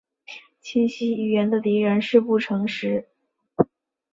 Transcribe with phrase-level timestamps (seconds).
[0.63, 3.07] 清晰语言的敌人是不诚实。